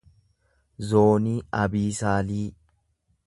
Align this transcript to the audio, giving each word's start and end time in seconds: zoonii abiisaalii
zoonii 0.87 1.35
abiisaalii 1.65 2.43